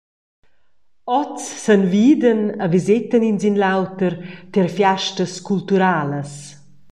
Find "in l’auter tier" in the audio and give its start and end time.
3.49-4.69